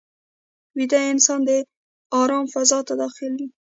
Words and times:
ویده 0.75 0.99
انسان 1.13 1.39
د 1.47 1.49
آرام 2.21 2.45
فضا 2.53 2.79
ته 2.87 2.93
داخل 3.01 3.31
وي 3.39 3.47